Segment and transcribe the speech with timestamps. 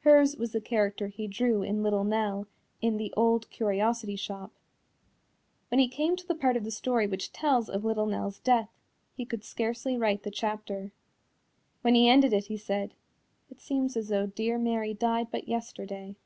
[0.00, 2.48] Hers was the character he drew in Little Nell
[2.82, 4.50] in The Old Curiosity Shop.
[5.68, 8.70] When he came to the part of the story which tells of Little Nell's death,
[9.14, 10.90] he could scarcely write the chapter.
[11.82, 12.94] When he ended it he said,
[13.48, 16.16] "It seems as though dear Mary died but yesterday."